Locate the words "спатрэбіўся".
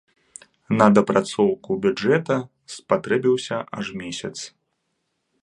2.77-3.57